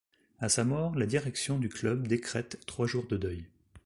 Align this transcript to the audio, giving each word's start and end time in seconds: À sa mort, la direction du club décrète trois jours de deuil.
À 0.39 0.49
sa 0.49 0.63
mort, 0.63 0.95
la 0.95 1.05
direction 1.05 1.59
du 1.59 1.69
club 1.69 2.07
décrète 2.07 2.59
trois 2.65 2.87
jours 2.87 3.05
de 3.05 3.17
deuil. 3.17 3.45